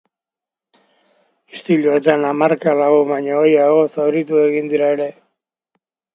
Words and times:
Istiluetan 1.57 2.25
mila 2.39 2.73
lagun 2.81 3.07
baino 3.13 3.37
gehiago 3.45 3.85
zauritu 3.99 4.43
egin 4.49 4.75
dira 4.75 4.91
ere. 4.97 5.09